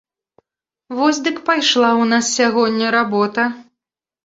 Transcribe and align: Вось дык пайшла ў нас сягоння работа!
Вось 0.99 1.19
дык 1.27 1.37
пайшла 1.51 1.91
ў 1.91 2.03
нас 2.15 2.33
сягоння 2.39 2.87
работа! 2.99 3.49